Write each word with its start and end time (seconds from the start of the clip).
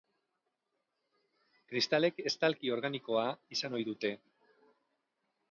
Kristalek 1.73 2.23
estalki 2.31 2.73
organikoa 2.77 3.27
izan 3.59 3.79
ohi 3.81 3.87
dute. 3.93 4.13